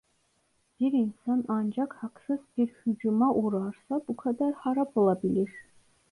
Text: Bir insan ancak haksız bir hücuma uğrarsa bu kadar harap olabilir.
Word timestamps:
Bir 0.79 0.91
insan 0.93 1.43
ancak 1.47 1.93
haksız 1.95 2.39
bir 2.57 2.67
hücuma 2.67 3.33
uğrarsa 3.33 4.01
bu 4.07 4.15
kadar 4.15 4.53
harap 4.53 4.97
olabilir. 4.97 5.49